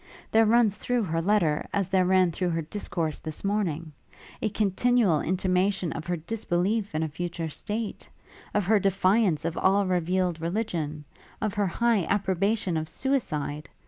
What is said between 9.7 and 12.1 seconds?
revealed religion; of her high